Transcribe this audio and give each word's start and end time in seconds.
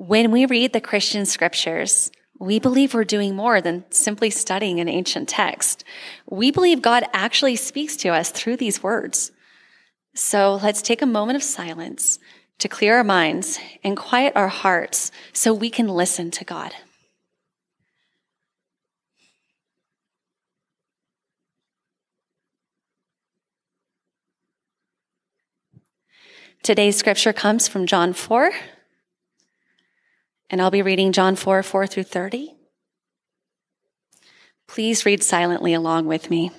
When 0.00 0.30
we 0.30 0.46
read 0.46 0.72
the 0.72 0.80
Christian 0.80 1.26
scriptures, 1.26 2.12
we 2.38 2.60
believe 2.60 2.94
we're 2.94 3.02
doing 3.02 3.34
more 3.34 3.60
than 3.60 3.84
simply 3.90 4.30
studying 4.30 4.78
an 4.78 4.88
ancient 4.88 5.28
text. 5.28 5.82
We 6.30 6.52
believe 6.52 6.82
God 6.82 7.02
actually 7.12 7.56
speaks 7.56 7.96
to 7.96 8.10
us 8.10 8.30
through 8.30 8.58
these 8.58 8.80
words. 8.80 9.32
So 10.14 10.60
let's 10.62 10.82
take 10.82 11.02
a 11.02 11.06
moment 11.06 11.34
of 11.34 11.42
silence 11.42 12.20
to 12.58 12.68
clear 12.68 12.98
our 12.98 13.02
minds 13.02 13.58
and 13.82 13.96
quiet 13.96 14.34
our 14.36 14.46
hearts 14.46 15.10
so 15.32 15.52
we 15.52 15.68
can 15.68 15.88
listen 15.88 16.30
to 16.30 16.44
God. 16.44 16.72
Today's 26.62 26.96
scripture 26.96 27.32
comes 27.32 27.66
from 27.66 27.84
John 27.84 28.12
4, 28.12 28.52
and 30.50 30.60
I'll 30.60 30.70
be 30.70 30.82
reading 30.82 31.12
John 31.12 31.36
4 31.36 31.62
4 31.62 31.86
through 31.86 32.04
30. 32.04 32.54
Please 34.66 35.06
read 35.06 35.22
silently 35.22 35.72
along 35.74 36.06
with 36.06 36.30
me. 36.30 36.50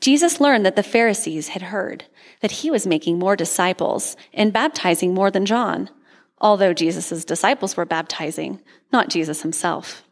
Jesus 0.00 0.40
learned 0.40 0.64
that 0.66 0.76
the 0.76 0.82
Pharisees 0.82 1.48
had 1.48 1.62
heard 1.62 2.04
that 2.40 2.50
he 2.50 2.70
was 2.70 2.86
making 2.86 3.18
more 3.18 3.34
disciples 3.34 4.16
and 4.32 4.52
baptizing 4.52 5.14
more 5.14 5.30
than 5.30 5.46
John, 5.46 5.90
although 6.38 6.74
Jesus' 6.74 7.24
disciples 7.24 7.76
were 7.76 7.84
baptizing, 7.84 8.60
not 8.92 9.08
Jesus 9.08 9.42
himself. 9.42 10.04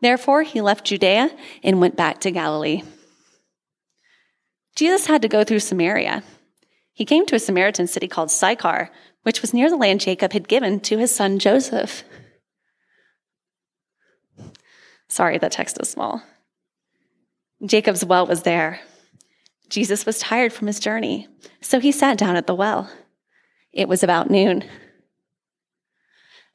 Therefore, 0.00 0.42
he 0.42 0.60
left 0.60 0.86
Judea 0.86 1.30
and 1.62 1.80
went 1.80 1.96
back 1.96 2.20
to 2.20 2.30
Galilee. 2.30 2.82
Jesus 4.76 5.06
had 5.06 5.20
to 5.22 5.28
go 5.28 5.44
through 5.44 5.60
Samaria. 5.60 6.22
He 6.92 7.04
came 7.04 7.26
to 7.26 7.34
a 7.34 7.40
Samaritan 7.40 7.86
city 7.86 8.08
called 8.08 8.30
Sychar, 8.30 8.90
which 9.22 9.42
was 9.42 9.54
near 9.54 9.68
the 9.68 9.76
land 9.76 10.00
Jacob 10.00 10.32
had 10.32 10.48
given 10.48 10.80
to 10.80 10.98
his 10.98 11.14
son 11.14 11.38
Joseph. 11.38 12.04
Sorry, 15.08 15.38
the 15.38 15.48
text 15.48 15.78
is 15.80 15.88
small. 15.88 16.22
Jacob's 17.64 18.04
well 18.04 18.26
was 18.26 18.42
there. 18.42 18.80
Jesus 19.68 20.06
was 20.06 20.18
tired 20.18 20.52
from 20.52 20.66
his 20.66 20.80
journey, 20.80 21.28
so 21.60 21.80
he 21.80 21.92
sat 21.92 22.16
down 22.16 22.36
at 22.36 22.46
the 22.46 22.54
well. 22.54 22.90
It 23.72 23.88
was 23.88 24.02
about 24.02 24.30
noon. 24.30 24.64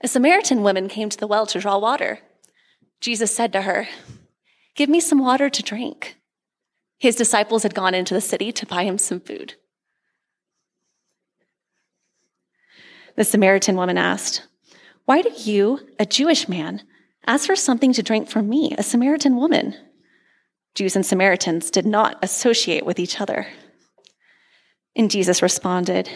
A 0.01 0.07
Samaritan 0.07 0.63
woman 0.63 0.89
came 0.89 1.09
to 1.09 1.17
the 1.17 1.27
well 1.27 1.45
to 1.47 1.59
draw 1.59 1.77
water. 1.77 2.19
Jesus 2.99 3.33
said 3.33 3.53
to 3.53 3.61
her, 3.61 3.87
Give 4.75 4.89
me 4.89 4.99
some 4.99 5.19
water 5.19 5.49
to 5.49 5.63
drink. 5.63 6.17
His 6.97 7.15
disciples 7.15 7.63
had 7.63 7.73
gone 7.73 7.93
into 7.93 8.13
the 8.13 8.21
city 8.21 8.51
to 8.51 8.65
buy 8.65 8.83
him 8.83 8.97
some 8.97 9.19
food. 9.19 9.55
The 13.15 13.23
Samaritan 13.23 13.75
woman 13.75 13.97
asked, 13.97 14.45
Why 15.05 15.21
do 15.21 15.31
you, 15.35 15.79
a 15.99 16.05
Jewish 16.05 16.49
man, 16.49 16.81
ask 17.25 17.45
for 17.45 17.55
something 17.55 17.93
to 17.93 18.03
drink 18.03 18.29
from 18.29 18.49
me, 18.49 18.75
a 18.77 18.83
Samaritan 18.83 19.37
woman? 19.37 19.75
Jews 20.75 20.95
and 20.95 21.05
Samaritans 21.05 21.71
did 21.71 21.85
not 21.85 22.17
associate 22.21 22.85
with 22.85 22.99
each 22.99 23.21
other. 23.21 23.47
And 24.95 25.09
Jesus 25.09 25.41
responded, 25.41 26.09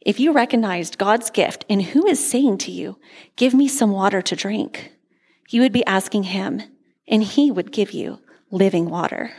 If 0.00 0.20
you 0.20 0.32
recognized 0.32 0.98
God's 0.98 1.30
gift 1.30 1.64
and 1.70 1.82
who 1.82 2.06
is 2.06 2.24
saying 2.24 2.58
to 2.58 2.70
you, 2.70 2.98
Give 3.36 3.54
me 3.54 3.66
some 3.68 3.92
water 3.92 4.20
to 4.20 4.36
drink, 4.36 4.92
you 5.48 5.62
would 5.62 5.72
be 5.72 5.84
asking 5.86 6.24
him, 6.24 6.62
and 7.08 7.22
he 7.22 7.50
would 7.50 7.72
give 7.72 7.92
you 7.92 8.20
living 8.50 8.90
water. 8.90 9.32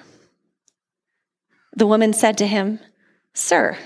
The 1.75 1.87
woman 1.87 2.13
said 2.13 2.37
to 2.39 2.47
him, 2.47 2.79
Sir, 3.33 3.77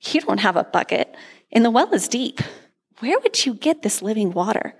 you 0.00 0.20
don't 0.20 0.40
have 0.40 0.56
a 0.56 0.64
bucket, 0.64 1.14
and 1.54 1.64
the 1.64 1.70
well 1.70 1.92
is 1.94 2.08
deep. 2.08 2.40
Where 2.98 3.18
would 3.20 3.46
you 3.46 3.54
get 3.54 3.82
this 3.82 4.02
living 4.02 4.32
water? 4.32 4.74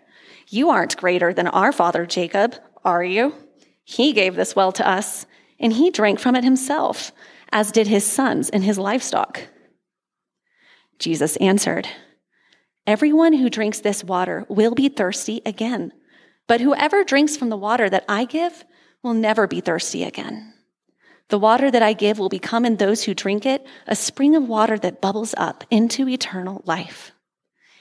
You 0.49 0.71
aren't 0.71 0.97
greater 0.97 1.33
than 1.33 1.47
our 1.49 1.73
father 1.73 2.07
Jacob, 2.07 2.57
are 2.85 3.05
you? 3.05 3.35
He 3.85 4.13
gave 4.13 4.35
this 4.35 4.57
well 4.57 4.73
to 4.73 4.89
us, 4.89 5.27
and 5.59 5.73
he 5.73 5.91
drank 5.91 6.19
from 6.19 6.37
it 6.37 6.45
himself, 6.45 7.13
as 7.53 7.73
did 7.73 7.87
his 7.87 8.05
sons 8.05 8.51
and 8.51 8.65
his 8.65 8.79
livestock. 8.79 9.43
Jesus 10.99 11.37
answered, 11.37 11.89
Everyone 12.87 13.35
who 13.35 13.49
drinks 13.49 13.81
this 13.81 14.05
water 14.05 14.45
will 14.49 14.75
be 14.75 14.89
thirsty 14.89 15.41
again, 15.47 15.93
but 16.47 16.61
whoever 16.61 17.05
drinks 17.05 17.37
from 17.37 17.49
the 17.49 17.57
water 17.57 17.89
that 17.89 18.05
I 18.09 18.25
give 18.25 18.65
will 19.03 19.15
never 19.15 19.47
be 19.47 19.61
thirsty 19.61 20.05
again. 20.05 20.54
The 21.29 21.39
water 21.39 21.71
that 21.71 21.83
I 21.83 21.95
give 21.95 22.19
will 22.19 22.29
become 22.29 22.65
in 22.65 22.77
those 22.77 23.05
who 23.05 23.15
drink 23.15 23.47
it 23.47 23.67
a 23.87 23.97
spring 23.97 24.37
of 24.37 24.49
water 24.49 24.79
that 24.79 25.01
bubbles 25.01 25.35
up 25.37 25.65
into 25.71 26.09
eternal 26.09 26.63
life. 26.67 27.13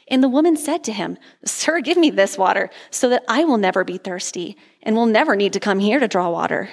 And 0.07 0.23
the 0.23 0.29
woman 0.29 0.57
said 0.57 0.83
to 0.85 0.93
him, 0.93 1.17
Sir, 1.45 1.81
give 1.81 1.97
me 1.97 2.09
this 2.09 2.37
water 2.37 2.69
so 2.91 3.09
that 3.09 3.23
I 3.27 3.43
will 3.43 3.57
never 3.57 3.83
be 3.83 3.97
thirsty 3.97 4.57
and 4.81 4.95
will 4.95 5.05
never 5.05 5.35
need 5.35 5.53
to 5.53 5.59
come 5.59 5.79
here 5.79 5.99
to 5.99 6.07
draw 6.07 6.29
water. 6.29 6.69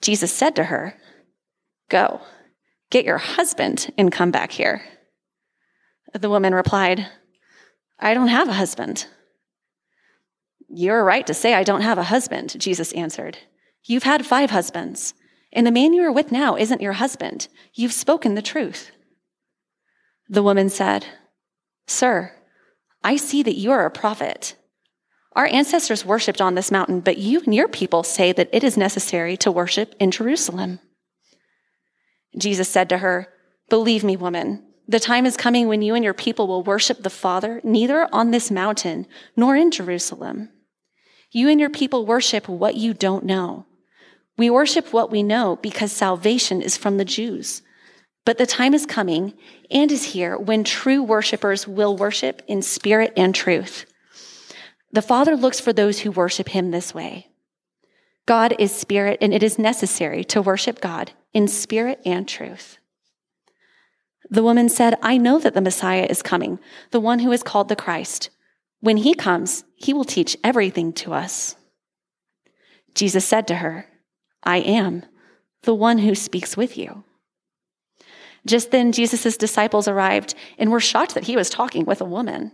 Jesus 0.00 0.32
said 0.32 0.56
to 0.56 0.64
her, 0.64 0.98
Go, 1.88 2.20
get 2.90 3.04
your 3.04 3.18
husband 3.18 3.92
and 3.96 4.12
come 4.12 4.30
back 4.30 4.52
here. 4.52 4.82
The 6.12 6.30
woman 6.30 6.54
replied, 6.54 7.06
I 7.98 8.14
don't 8.14 8.28
have 8.28 8.48
a 8.48 8.54
husband. 8.54 9.06
You're 10.68 11.04
right 11.04 11.26
to 11.26 11.34
say 11.34 11.54
I 11.54 11.62
don't 11.62 11.82
have 11.82 11.98
a 11.98 12.04
husband, 12.04 12.58
Jesus 12.58 12.92
answered. 12.92 13.38
You've 13.86 14.02
had 14.02 14.26
five 14.26 14.50
husbands, 14.50 15.14
and 15.52 15.66
the 15.66 15.70
man 15.70 15.92
you 15.92 16.02
are 16.02 16.12
with 16.12 16.32
now 16.32 16.56
isn't 16.56 16.82
your 16.82 16.94
husband. 16.94 17.48
You've 17.72 17.92
spoken 17.92 18.34
the 18.34 18.42
truth. 18.42 18.90
The 20.28 20.42
woman 20.42 20.68
said, 20.68 21.06
Sir, 21.86 22.32
I 23.04 23.16
see 23.16 23.44
that 23.44 23.56
you 23.56 23.70
are 23.70 23.86
a 23.86 23.90
prophet. 23.90 24.56
Our 25.36 25.46
ancestors 25.46 26.04
worshipped 26.04 26.40
on 26.40 26.56
this 26.56 26.72
mountain, 26.72 27.00
but 27.00 27.18
you 27.18 27.40
and 27.40 27.54
your 27.54 27.68
people 27.68 28.02
say 28.02 28.32
that 28.32 28.48
it 28.52 28.64
is 28.64 28.76
necessary 28.76 29.36
to 29.38 29.52
worship 29.52 29.94
in 30.00 30.10
Jerusalem. 30.10 30.80
Jesus 32.36 32.68
said 32.68 32.88
to 32.88 32.98
her, 32.98 33.28
Believe 33.68 34.02
me, 34.02 34.16
woman, 34.16 34.64
the 34.88 35.00
time 35.00 35.26
is 35.26 35.36
coming 35.36 35.68
when 35.68 35.82
you 35.82 35.94
and 35.94 36.04
your 36.04 36.14
people 36.14 36.46
will 36.46 36.62
worship 36.62 37.02
the 37.02 37.10
Father 37.10 37.60
neither 37.62 38.08
on 38.12 38.30
this 38.30 38.50
mountain 38.50 39.06
nor 39.36 39.56
in 39.56 39.70
Jerusalem. 39.70 40.48
You 41.30 41.48
and 41.48 41.60
your 41.60 41.70
people 41.70 42.06
worship 42.06 42.48
what 42.48 42.76
you 42.76 42.94
don't 42.94 43.24
know. 43.24 43.66
We 44.38 44.50
worship 44.50 44.92
what 44.92 45.10
we 45.10 45.22
know 45.22 45.56
because 45.62 45.92
salvation 45.92 46.60
is 46.60 46.76
from 46.76 46.98
the 46.98 47.04
Jews. 47.04 47.62
But 48.24 48.38
the 48.38 48.46
time 48.46 48.74
is 48.74 48.86
coming 48.86 49.34
and 49.70 49.90
is 49.90 50.12
here 50.12 50.36
when 50.36 50.64
true 50.64 51.02
worshipers 51.02 51.66
will 51.66 51.96
worship 51.96 52.42
in 52.46 52.60
spirit 52.60 53.12
and 53.16 53.34
truth. 53.34 53.86
The 54.92 55.02
Father 55.02 55.36
looks 55.36 55.60
for 55.60 55.72
those 55.72 56.00
who 56.00 56.10
worship 56.10 56.48
him 56.48 56.70
this 56.70 56.92
way. 56.92 57.28
God 58.26 58.54
is 58.58 58.74
spirit, 58.74 59.18
and 59.20 59.32
it 59.32 59.44
is 59.44 59.58
necessary 59.58 60.24
to 60.24 60.42
worship 60.42 60.80
God 60.80 61.12
in 61.32 61.46
spirit 61.46 62.00
and 62.04 62.26
truth. 62.26 62.78
The 64.28 64.42
woman 64.42 64.68
said, 64.68 64.98
I 65.00 65.16
know 65.16 65.38
that 65.38 65.54
the 65.54 65.60
Messiah 65.60 66.06
is 66.10 66.22
coming, 66.22 66.58
the 66.90 66.98
one 66.98 67.20
who 67.20 67.30
is 67.30 67.44
called 67.44 67.68
the 67.68 67.76
Christ. 67.76 68.30
When 68.80 68.96
he 68.96 69.14
comes, 69.14 69.64
he 69.76 69.94
will 69.94 70.04
teach 70.04 70.36
everything 70.42 70.92
to 70.94 71.12
us. 71.12 71.54
Jesus 72.94 73.24
said 73.24 73.46
to 73.48 73.56
her, 73.56 73.86
I 74.42 74.58
am 74.58 75.04
the 75.62 75.74
one 75.74 75.98
who 75.98 76.14
speaks 76.14 76.56
with 76.56 76.78
you. 76.78 77.04
Just 78.46 78.70
then, 78.70 78.92
Jesus' 78.92 79.36
disciples 79.36 79.88
arrived 79.88 80.34
and 80.56 80.70
were 80.70 80.80
shocked 80.80 81.14
that 81.14 81.24
he 81.24 81.36
was 81.36 81.50
talking 81.50 81.84
with 81.84 82.00
a 82.00 82.04
woman. 82.04 82.52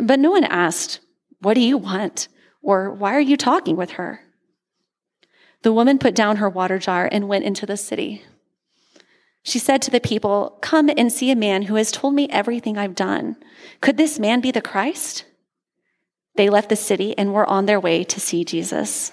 But 0.00 0.20
no 0.20 0.30
one 0.30 0.44
asked, 0.44 1.00
What 1.40 1.54
do 1.54 1.60
you 1.60 1.78
want? 1.78 2.28
Or 2.62 2.90
why 2.90 3.14
are 3.14 3.20
you 3.20 3.36
talking 3.36 3.76
with 3.76 3.92
her? 3.92 4.20
The 5.62 5.72
woman 5.72 5.98
put 5.98 6.14
down 6.14 6.36
her 6.36 6.48
water 6.48 6.78
jar 6.78 7.08
and 7.10 7.28
went 7.28 7.44
into 7.44 7.64
the 7.64 7.76
city. 7.76 8.22
She 9.42 9.58
said 9.58 9.80
to 9.82 9.90
the 9.90 10.00
people, 10.00 10.58
Come 10.60 10.90
and 10.96 11.10
see 11.10 11.30
a 11.30 11.36
man 11.36 11.62
who 11.62 11.76
has 11.76 11.90
told 11.90 12.14
me 12.14 12.28
everything 12.30 12.76
I've 12.76 12.94
done. 12.94 13.36
Could 13.80 13.96
this 13.96 14.18
man 14.18 14.40
be 14.40 14.50
the 14.50 14.60
Christ? 14.60 15.24
They 16.34 16.50
left 16.50 16.68
the 16.68 16.76
city 16.76 17.16
and 17.16 17.32
were 17.32 17.48
on 17.48 17.66
their 17.66 17.80
way 17.80 18.04
to 18.04 18.20
see 18.20 18.44
Jesus. 18.44 19.12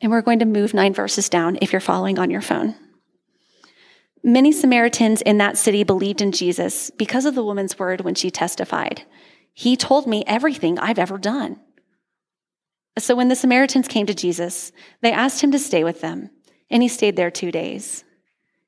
And 0.00 0.10
we're 0.10 0.22
going 0.22 0.38
to 0.38 0.44
move 0.44 0.72
nine 0.72 0.94
verses 0.94 1.28
down 1.28 1.58
if 1.60 1.72
you're 1.72 1.80
following 1.80 2.18
on 2.18 2.30
your 2.30 2.40
phone. 2.40 2.74
Many 4.22 4.52
Samaritans 4.52 5.22
in 5.22 5.38
that 5.38 5.56
city 5.56 5.82
believed 5.82 6.20
in 6.20 6.32
Jesus 6.32 6.90
because 6.90 7.24
of 7.24 7.34
the 7.34 7.44
woman's 7.44 7.78
word 7.78 8.02
when 8.02 8.14
she 8.14 8.30
testified. 8.30 9.02
He 9.54 9.76
told 9.76 10.06
me 10.06 10.24
everything 10.26 10.78
I've 10.78 10.98
ever 10.98 11.18
done. 11.18 11.58
So 12.98 13.14
when 13.14 13.28
the 13.28 13.36
Samaritans 13.36 13.88
came 13.88 14.06
to 14.06 14.14
Jesus, 14.14 14.72
they 15.00 15.12
asked 15.12 15.42
him 15.42 15.52
to 15.52 15.58
stay 15.58 15.84
with 15.84 16.00
them, 16.00 16.30
and 16.68 16.82
he 16.82 16.88
stayed 16.88 17.16
there 17.16 17.30
two 17.30 17.50
days. 17.50 18.04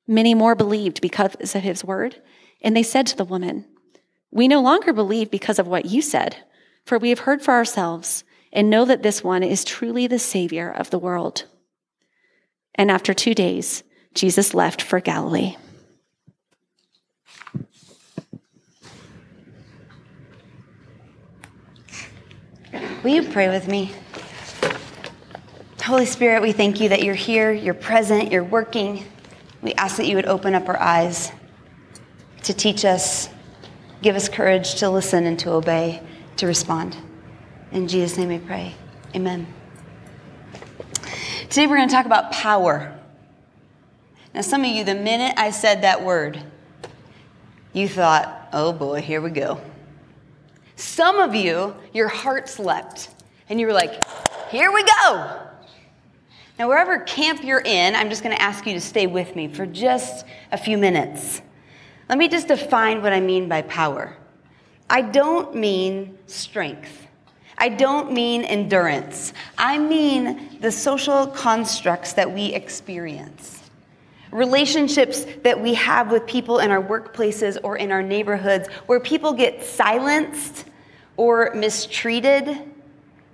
Many 0.06 0.34
more 0.34 0.54
believed 0.54 1.00
because 1.00 1.54
of 1.54 1.62
his 1.62 1.84
word, 1.84 2.20
and 2.62 2.76
they 2.76 2.82
said 2.82 3.06
to 3.08 3.16
the 3.16 3.24
woman, 3.24 3.66
We 4.30 4.48
no 4.48 4.62
longer 4.62 4.92
believe 4.92 5.30
because 5.30 5.58
of 5.58 5.68
what 5.68 5.86
you 5.86 6.00
said, 6.00 6.36
for 6.84 6.98
we 6.98 7.10
have 7.10 7.20
heard 7.20 7.42
for 7.42 7.52
ourselves 7.52 8.24
and 8.52 8.68
know 8.68 8.84
that 8.84 9.02
this 9.02 9.24
one 9.24 9.42
is 9.42 9.64
truly 9.64 10.06
the 10.06 10.18
Savior 10.18 10.70
of 10.70 10.90
the 10.90 10.98
world. 10.98 11.44
And 12.74 12.90
after 12.90 13.14
two 13.14 13.34
days, 13.34 13.82
Jesus 14.14 14.54
left 14.54 14.82
for 14.82 15.00
Galilee. 15.00 15.56
Will 23.02 23.10
you 23.10 23.22
pray 23.22 23.48
with 23.48 23.66
me? 23.66 23.92
Holy 25.82 26.06
Spirit, 26.06 26.42
we 26.42 26.52
thank 26.52 26.80
you 26.80 26.90
that 26.90 27.02
you're 27.02 27.16
here, 27.16 27.52
you're 27.52 27.74
present, 27.74 28.30
you're 28.30 28.44
working. 28.44 29.04
We 29.62 29.74
ask 29.74 29.96
that 29.96 30.06
you 30.06 30.14
would 30.14 30.26
open 30.26 30.54
up 30.54 30.68
our 30.68 30.78
eyes 30.78 31.32
to 32.44 32.54
teach 32.54 32.84
us, 32.84 33.28
give 34.02 34.14
us 34.14 34.28
courage 34.28 34.76
to 34.76 34.88
listen 34.88 35.26
and 35.26 35.38
to 35.40 35.50
obey, 35.50 36.00
to 36.36 36.46
respond. 36.46 36.96
In 37.72 37.88
Jesus' 37.88 38.18
name 38.18 38.28
we 38.28 38.38
pray. 38.38 38.74
Amen. 39.16 39.46
Today 41.48 41.66
we're 41.66 41.76
going 41.76 41.88
to 41.88 41.94
talk 41.94 42.04
about 42.04 42.30
power. 42.30 42.98
Now, 44.34 44.42
some 44.42 44.62
of 44.62 44.66
you, 44.66 44.84
the 44.84 44.94
minute 44.94 45.32
I 45.38 45.52
said 45.52 45.80
that 45.80 46.04
word, 46.04 46.42
you 47.72 47.88
thought, 47.88 48.50
oh 48.52 48.74
boy, 48.74 49.00
here 49.00 49.22
we 49.22 49.30
go. 49.30 49.58
Some 50.76 51.18
of 51.18 51.34
you, 51.34 51.74
your 51.94 52.08
hearts 52.08 52.58
leapt, 52.58 53.08
and 53.48 53.58
you 53.58 53.66
were 53.66 53.72
like, 53.72 54.04
here 54.50 54.70
we 54.70 54.84
go. 54.84 55.40
Now, 56.58 56.68
wherever 56.68 56.98
camp 56.98 57.42
you're 57.42 57.62
in, 57.64 57.94
I'm 57.94 58.10
just 58.10 58.22
going 58.22 58.36
to 58.36 58.42
ask 58.42 58.66
you 58.66 58.74
to 58.74 58.82
stay 58.82 59.06
with 59.06 59.34
me 59.34 59.48
for 59.48 59.64
just 59.64 60.26
a 60.50 60.58
few 60.58 60.76
minutes. 60.76 61.40
Let 62.10 62.18
me 62.18 62.28
just 62.28 62.48
define 62.48 63.00
what 63.00 63.14
I 63.14 63.20
mean 63.20 63.48
by 63.48 63.62
power. 63.62 64.14
I 64.90 65.00
don't 65.00 65.54
mean 65.54 66.18
strength. 66.26 67.08
I 67.62 67.68
don't 67.68 68.10
mean 68.10 68.42
endurance. 68.42 69.32
I 69.56 69.78
mean 69.78 70.58
the 70.60 70.72
social 70.72 71.28
constructs 71.28 72.12
that 72.14 72.28
we 72.28 72.46
experience. 72.46 73.62
Relationships 74.32 75.26
that 75.44 75.60
we 75.60 75.74
have 75.74 76.10
with 76.10 76.26
people 76.26 76.58
in 76.58 76.72
our 76.72 76.82
workplaces 76.82 77.56
or 77.62 77.76
in 77.76 77.92
our 77.92 78.02
neighborhoods 78.02 78.66
where 78.86 78.98
people 78.98 79.32
get 79.32 79.62
silenced 79.62 80.64
or 81.16 81.52
mistreated, 81.54 82.46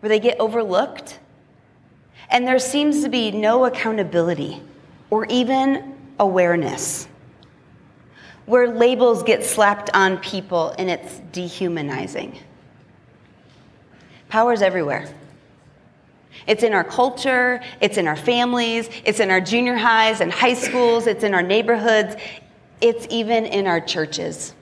where 0.01 0.11
they 0.11 0.21
get 0.21 0.39
overlooked 0.39 1.21
and 2.29 2.47
there 2.47 2.59
seems 2.59 3.03
to 3.05 3.09
be 3.09 3.31
no 3.31 3.65
accountability 3.65 4.63
or 5.09 5.25
even 5.31 5.97
awareness. 6.21 7.09
Where 8.45 8.69
labels 8.69 9.23
get 9.23 9.43
slapped 9.43 9.89
on 9.95 10.19
people 10.19 10.75
and 10.79 10.91
it's 10.91 11.19
dehumanizing. 11.33 12.39
Power's 14.29 14.63
everywhere. 14.63 15.09
It's 16.47 16.63
in 16.63 16.73
our 16.73 16.85
culture, 16.85 17.61
it's 17.81 17.97
in 17.99 18.07
our 18.07 18.17
families, 18.17 18.89
it's 19.05 19.21
in 19.21 19.31
our 19.31 19.41
junior 19.41 19.77
highs 19.77 20.21
and 20.21 20.33
high 20.33 20.55
schools, 20.55 21.07
it's 21.07 21.25
in 21.25 21.35
our 21.35 21.43
neighborhoods, 21.43 22.17
it's 22.81 23.07
even 23.11 23.45
in 23.47 23.67
our 23.67 23.81
churches. 23.81 24.55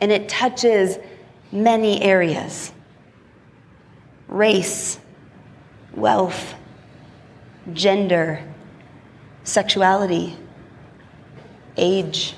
And 0.00 0.10
it 0.12 0.28
touches 0.28 0.98
many 1.50 2.02
areas 2.02 2.72
race, 4.28 4.98
wealth, 5.94 6.54
gender, 7.74 8.42
sexuality, 9.44 10.36
age. 11.76 12.34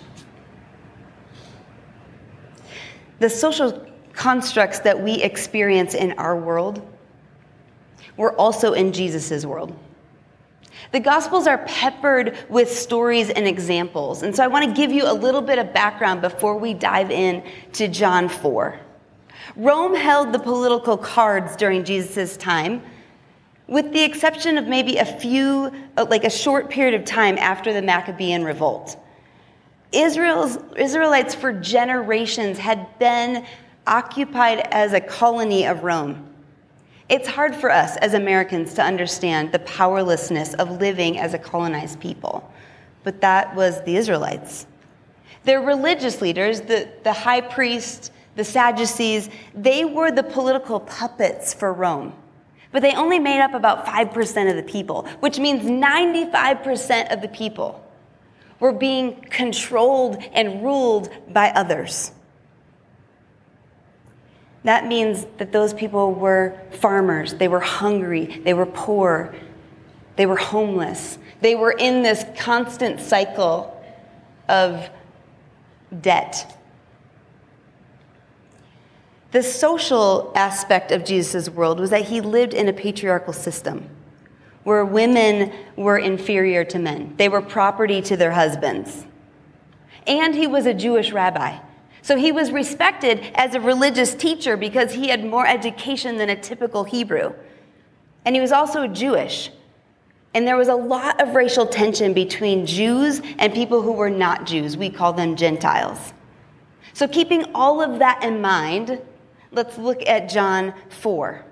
The 3.21 3.31
social 3.31 3.87
constructs 4.15 4.81
that 4.81 5.01
we 5.01 5.23
experience 5.23 5.95
in 5.95 6.13
our 6.13 6.37
world 6.37 6.81
were 8.17 8.33
also 8.37 8.73
in 8.73 8.93
Jesus' 8.93 9.45
world. 9.45 9.77
The 10.93 11.01
Gospels 11.01 11.47
are 11.47 11.59
peppered 11.59 12.37
with 12.49 12.71
stories 12.71 13.31
and 13.31 13.47
examples. 13.47 14.23
And 14.23 14.35
so 14.35 14.45
I 14.45 14.47
want 14.47 14.65
to 14.67 14.73
give 14.73 14.93
you 14.93 15.11
a 15.11 15.13
little 15.13 15.43
bit 15.43 15.59
of 15.59 15.73
background 15.73 16.21
before 16.21 16.57
we 16.57 16.75
dive 16.75 17.11
in 17.11 17.43
to 17.73 17.89
John 17.89 18.29
4. 18.29 18.79
Rome 19.57 19.95
held 19.95 20.33
the 20.33 20.39
political 20.39 20.97
cards 20.97 21.57
during 21.57 21.85
Jesus' 21.85 22.37
time, 22.37 22.83
with 23.67 23.93
the 23.93 24.03
exception 24.03 24.59
of 24.59 24.67
maybe 24.67 24.99
a 24.99 25.05
few, 25.05 25.73
uh, 25.97 26.07
like 26.09 26.25
a 26.25 26.31
short 26.31 26.71
period 26.71 26.95
of 26.95 27.05
time 27.05 27.39
after 27.39 27.73
the 27.73 27.83
Maccabean 27.83 28.45
revolt. 28.45 28.97
Israel's, 29.93 30.59
Israelites 30.77 31.35
for 31.35 31.53
generations 31.53 32.59
had 32.59 32.99
been 32.99 33.47
occupied 33.87 34.67
as 34.71 34.93
a 34.93 35.01
colony 35.01 35.67
of 35.67 35.85
Rome. 35.85 36.29
It's 37.09 37.29
hard 37.29 37.55
for 37.55 37.71
us 37.71 37.97
as 37.99 38.15
Americans 38.15 38.75
to 38.75 38.83
understand 38.83 39.53
the 39.53 39.59
powerlessness 39.61 40.55
of 40.55 40.81
living 40.81 41.19
as 41.19 41.35
a 41.35 41.39
colonized 41.39 42.01
people, 42.01 42.51
but 43.03 43.21
that 43.21 43.55
was 43.55 43.83
the 43.85 43.97
Israelites. 43.97 44.67
Their 45.45 45.61
religious 45.61 46.23
leaders, 46.23 46.63
the, 46.63 46.89
the 47.03 47.13
high 47.13 47.43
priest, 47.43 48.11
the 48.37 48.45
Sadducees, 48.45 49.29
they 49.55 49.85
were 49.85 50.11
the 50.11 50.23
political 50.23 50.81
puppets 50.81 51.53
for 51.53 51.73
Rome 51.73 52.15
but 52.75 52.83
they 52.83 52.93
only 52.97 53.21
made 53.21 53.41
up 53.41 53.55
about 53.55 53.87
5% 53.87 54.51
of 54.51 54.57
the 54.57 54.63
people, 54.65 55.07
which 55.21 55.39
means 55.39 55.63
95% 55.63 57.13
of 57.13 57.23
the 57.23 57.29
people 57.29 57.81
were 58.59 58.73
being 58.73 59.15
controlled 59.31 60.21
and 60.33 60.61
ruled 60.61 61.09
by 61.33 61.51
others. 61.51 62.11
That 64.65 64.87
means 64.87 65.27
that 65.37 65.53
those 65.53 65.75
people 65.75 66.15
were 66.15 66.59
farmers, 66.73 67.35
they 67.35 67.49
were 67.49 67.61
hungry, 67.61 68.41
they 68.45 68.55
were 68.55 68.67
poor, 68.67 69.35
they 70.17 70.27
were 70.27 70.37
homeless, 70.37 71.19
they 71.43 71.55
were 71.55 71.73
in 71.73 72.03
this 72.03 72.25
constant 72.37 73.01
cycle 73.01 73.71
of 74.49 74.89
debt. 76.01 76.59
The 79.33 79.43
social 79.43 80.33
aspect 80.35 80.93
of 80.93 81.05
Jesus' 81.05 81.51
world 81.51 81.79
was 81.79 81.91
that 81.91 82.07
he 82.07 82.21
lived 82.21 82.55
in 82.55 82.69
a 82.69 82.73
patriarchal 82.73 83.33
system 83.33 83.91
where 84.63 84.85
women 84.85 85.53
were 85.77 85.99
inferior 85.99 86.65
to 86.65 86.79
men, 86.79 87.15
they 87.19 87.29
were 87.29 87.43
property 87.43 88.01
to 88.01 88.17
their 88.17 88.33
husbands. 88.33 89.05
And 90.07 90.35
he 90.35 90.47
was 90.47 90.65
a 90.65 90.73
Jewish 90.73 91.13
rabbi. 91.13 91.59
So 92.05 92.19
he 92.19 92.33
was 92.33 92.53
respected 92.53 93.33
as 93.35 93.55
a 93.55 93.61
religious 93.63 94.15
teacher 94.15 94.59
because 94.59 94.93
he 94.93 95.09
had 95.09 95.25
more 95.25 95.47
education 95.47 96.19
than 96.19 96.29
a 96.29 96.37
typical 96.37 96.85
Hebrew. 96.85 97.33
And 98.27 98.35
he 98.35 98.43
was 98.43 98.53
also 98.53 98.87
Jewish. 98.87 99.51
And 100.35 100.47
there 100.47 100.59
was 100.59 100.69
a 100.69 100.75
lot 100.75 101.19
of 101.19 101.35
racial 101.35 101.65
tension 101.65 102.13
between 102.13 102.67
Jews 102.67 103.23
and 103.39 103.55
people 103.55 103.81
who 103.81 103.93
were 103.93 104.11
not 104.11 104.45
Jews. 104.45 104.77
We 104.77 104.91
call 104.91 105.15
them 105.15 105.35
Gentiles. 105.35 106.13
So, 106.93 107.09
keeping 107.09 107.47
all 107.55 107.81
of 107.81 108.01
that 108.01 108.23
in 108.23 108.43
mind, 108.43 109.01
let's 109.51 109.79
look 109.79 110.07
at 110.07 110.29
John 110.29 110.75
4. 110.91 111.43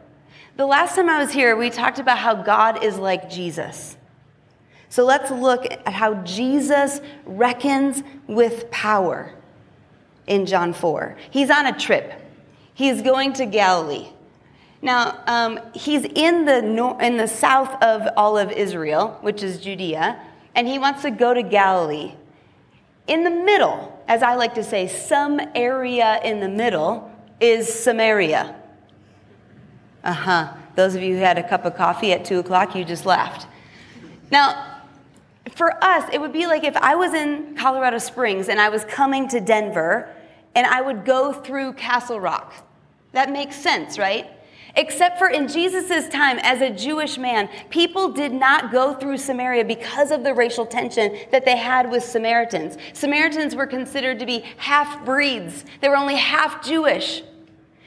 The 0.59 0.67
last 0.67 0.97
time 0.97 1.09
I 1.09 1.19
was 1.19 1.33
here, 1.33 1.57
we 1.57 1.71
talked 1.71 1.99
about 1.99 2.19
how 2.19 2.35
God 2.35 2.85
is 2.85 2.99
like 2.99 3.31
Jesus. 3.31 3.97
So 4.91 5.07
let's 5.07 5.31
look 5.31 5.65
at 5.65 5.89
how 5.89 6.17
Jesus 6.25 7.01
reckons 7.25 8.03
with 8.27 8.71
power 8.71 9.33
in 10.27 10.47
John 10.47 10.73
4. 10.73 11.17
He's 11.31 11.51
on 11.51 11.67
a 11.67 11.79
trip, 11.79 12.13
he's 12.75 13.03
going 13.03 13.33
to 13.35 13.47
Galilee. 13.47 14.09
Now, 14.85 15.23
um, 15.29 15.61
he's 15.75 16.05
in 16.05 16.45
the, 16.45 16.61
nor- 16.61 17.01
in 17.01 17.17
the 17.17 17.29
south 17.29 17.81
of 17.83 18.03
all 18.17 18.37
of 18.37 18.51
Israel, 18.51 19.17
which 19.21 19.43
is 19.43 19.61
Judea, 19.61 20.21
and 20.57 20.67
he 20.67 20.79
wants 20.79 21.03
to 21.03 21.11
go 21.13 21.33
to 21.33 21.43
Galilee. 21.43 22.15
In 23.07 23.23
the 23.23 23.31
middle, 23.31 24.03
as 24.09 24.23
I 24.25 24.35
like 24.35 24.55
to 24.55 24.65
say, 24.65 24.89
some 24.89 25.41
area 25.55 26.21
in 26.25 26.41
the 26.41 26.49
middle 26.49 27.11
is 27.41 27.73
Samaria. 27.73 28.57
Uh 30.03 30.13
huh. 30.13 30.55
Those 30.75 30.95
of 30.95 31.03
you 31.03 31.15
who 31.15 31.21
had 31.21 31.39
a 31.39 31.49
cup 31.49 31.65
of 31.65 31.77
coffee 31.77 32.13
at 32.13 32.25
2 32.25 32.41
o'clock, 32.41 32.75
you 32.75 32.85
just 32.85 33.07
laughed. 33.07 33.47
Now, 34.31 34.72
for 35.51 35.83
us, 35.83 36.09
it 36.13 36.21
would 36.21 36.33
be 36.33 36.47
like 36.47 36.65
if 36.65 36.77
I 36.77 36.95
was 36.95 37.15
in 37.15 37.57
Colorado 37.57 37.99
Springs 37.99 38.49
and 38.49 38.61
I 38.61 38.69
was 38.69 38.85
coming 38.85 39.29
to 39.29 39.41
Denver 39.41 40.15
and 40.55 40.67
I 40.67 40.81
would 40.81 41.05
go 41.05 41.33
through 41.33 41.75
Castle 41.75 42.21
Rock. 42.21 42.55
That 43.13 43.31
makes 43.31 43.57
sense, 43.57 43.99
right? 43.99 44.31
Except 44.75 45.19
for 45.19 45.29
in 45.29 45.49
Jesus' 45.49 46.09
time, 46.09 46.39
as 46.39 46.63
a 46.63 46.71
Jewish 46.71 47.19
man, 47.19 47.51
people 47.69 48.09
did 48.09 48.33
not 48.33 48.73
go 48.73 48.95
through 48.95 49.19
Samaria 49.19 49.65
because 49.65 50.11
of 50.11 50.25
the 50.25 50.33
racial 50.33 50.65
tension 50.65 51.19
that 51.31 51.45
they 51.45 51.59
had 51.59 51.91
with 51.91 52.03
Samaritans. 52.03 52.79
Samaritans 52.95 53.55
were 53.55 53.67
considered 53.67 54.19
to 54.19 54.27
be 54.27 54.45
half 54.57 55.05
breeds, 55.05 55.65
they 55.81 55.89
were 55.89 55.97
only 55.97 56.17
half 56.17 56.65
Jewish. 56.65 57.23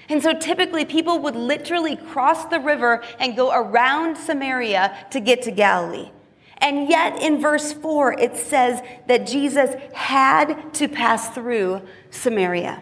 And 0.07 0.21
so 0.21 0.33
typically 0.33 0.85
people 0.85 1.17
would 1.19 1.35
literally 1.35 1.95
cross 1.95 2.45
the 2.45 2.59
river 2.59 3.03
and 3.19 3.35
go 3.35 3.51
around 3.51 4.15
Samaria 4.15 5.07
to 5.09 5.19
get 5.19 5.41
to 5.43 5.51
Galilee. 5.51 6.11
And 6.57 6.89
yet 6.89 7.21
in 7.21 7.41
verse 7.41 7.73
4, 7.73 8.13
it 8.13 8.37
says 8.37 8.81
that 9.07 9.27
Jesus 9.27 9.75
had 9.93 10.73
to 10.75 10.87
pass 10.87 11.29
through 11.29 11.81
Samaria. 12.11 12.81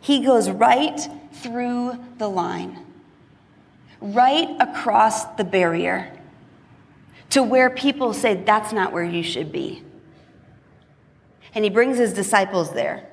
He 0.00 0.24
goes 0.24 0.50
right 0.50 1.00
through 1.32 1.98
the 2.18 2.28
line, 2.28 2.84
right 4.00 4.48
across 4.60 5.24
the 5.36 5.44
barrier 5.44 6.12
to 7.30 7.42
where 7.42 7.70
people 7.70 8.12
say, 8.12 8.34
That's 8.34 8.72
not 8.72 8.92
where 8.92 9.04
you 9.04 9.22
should 9.22 9.52
be. 9.52 9.82
And 11.54 11.64
he 11.64 11.70
brings 11.70 11.98
his 11.98 12.12
disciples 12.12 12.72
there. 12.72 13.08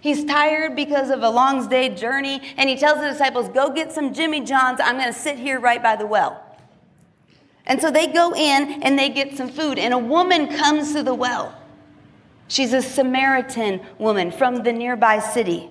He's 0.00 0.24
tired 0.24 0.76
because 0.76 1.10
of 1.10 1.22
a 1.22 1.30
long 1.30 1.68
day 1.68 1.88
journey, 1.88 2.40
and 2.56 2.68
he 2.68 2.76
tells 2.76 3.00
the 3.00 3.10
disciples, 3.10 3.48
Go 3.48 3.70
get 3.70 3.92
some 3.92 4.14
Jimmy 4.14 4.40
John's. 4.40 4.80
I'm 4.80 4.96
going 4.96 5.12
to 5.12 5.18
sit 5.18 5.38
here 5.38 5.58
right 5.58 5.82
by 5.82 5.96
the 5.96 6.06
well. 6.06 6.44
And 7.68 7.80
so 7.80 7.90
they 7.90 8.06
go 8.06 8.34
in 8.34 8.82
and 8.82 8.98
they 8.98 9.10
get 9.10 9.36
some 9.36 9.50
food, 9.50 9.78
and 9.78 9.94
a 9.94 9.98
woman 9.98 10.48
comes 10.56 10.94
to 10.94 11.02
the 11.02 11.14
well. 11.14 11.54
She's 12.48 12.72
a 12.72 12.80
Samaritan 12.80 13.82
woman 13.98 14.32
from 14.32 14.62
the 14.62 14.72
nearby 14.72 15.20
city. 15.20 15.68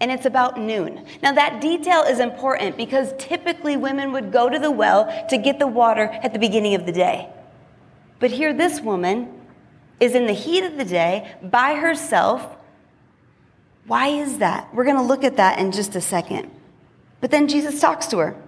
And 0.00 0.10
it's 0.10 0.26
about 0.26 0.58
noon. 0.58 1.06
Now, 1.22 1.32
that 1.32 1.60
detail 1.60 2.02
is 2.02 2.18
important 2.18 2.76
because 2.76 3.14
typically 3.18 3.76
women 3.76 4.10
would 4.12 4.32
go 4.32 4.50
to 4.50 4.58
the 4.58 4.70
well 4.70 5.26
to 5.28 5.38
get 5.38 5.60
the 5.60 5.68
water 5.68 6.10
at 6.22 6.32
the 6.32 6.40
beginning 6.40 6.74
of 6.74 6.84
the 6.84 6.92
day. 6.92 7.28
But 8.18 8.32
here, 8.32 8.52
this 8.52 8.80
woman 8.80 9.32
is 10.00 10.16
in 10.16 10.26
the 10.26 10.32
heat 10.32 10.64
of 10.64 10.76
the 10.76 10.84
day 10.84 11.32
by 11.40 11.76
herself. 11.76 12.56
Why 13.86 14.08
is 14.08 14.38
that? 14.38 14.74
We're 14.74 14.84
going 14.84 14.96
to 14.96 15.02
look 15.02 15.22
at 15.22 15.36
that 15.36 15.60
in 15.60 15.70
just 15.70 15.94
a 15.94 16.00
second. 16.00 16.50
But 17.20 17.30
then 17.30 17.46
Jesus 17.46 17.80
talks 17.80 18.06
to 18.08 18.18
her. 18.18 18.43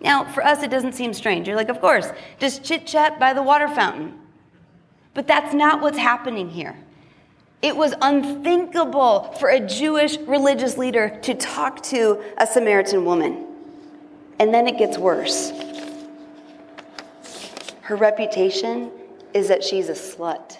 Now, 0.00 0.24
for 0.24 0.44
us, 0.44 0.62
it 0.62 0.70
doesn't 0.70 0.92
seem 0.92 1.12
strange. 1.12 1.48
You're 1.48 1.56
like, 1.56 1.68
of 1.68 1.80
course, 1.80 2.08
just 2.38 2.62
chit 2.64 2.86
chat 2.86 3.18
by 3.18 3.32
the 3.32 3.42
water 3.42 3.68
fountain. 3.68 4.18
But 5.14 5.26
that's 5.26 5.52
not 5.52 5.80
what's 5.80 5.98
happening 5.98 6.48
here. 6.48 6.76
It 7.60 7.76
was 7.76 7.92
unthinkable 8.00 9.32
for 9.40 9.48
a 9.48 9.58
Jewish 9.58 10.16
religious 10.18 10.78
leader 10.78 11.18
to 11.22 11.34
talk 11.34 11.82
to 11.84 12.22
a 12.36 12.46
Samaritan 12.46 13.04
woman. 13.04 13.46
And 14.38 14.54
then 14.54 14.68
it 14.68 14.78
gets 14.78 14.96
worse. 14.96 15.52
Her 17.80 17.96
reputation 17.96 18.92
is 19.34 19.48
that 19.48 19.64
she's 19.64 19.88
a 19.88 19.94
slut. 19.94 20.58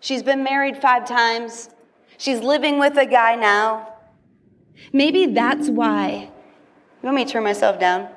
She's 0.00 0.22
been 0.22 0.42
married 0.42 0.78
five 0.78 1.06
times. 1.06 1.70
She's 2.18 2.40
living 2.40 2.78
with 2.78 2.96
a 2.96 3.06
guy 3.06 3.36
now. 3.36 3.92
Maybe 4.92 5.26
that's 5.26 5.68
why. 5.68 6.30
You 7.06 7.12
want 7.12 7.18
me 7.18 7.24
to 7.26 7.30
turn 7.34 7.44
myself 7.44 7.78
down? 7.78 8.08